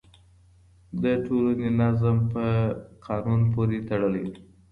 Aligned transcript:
د 1.03 1.03
ټولني 1.25 1.69
نظم 1.81 2.17
په 2.33 2.45
قانون 3.05 3.41
پورې 3.53 3.77
تړلی 3.89 4.25
دی. 4.33 4.41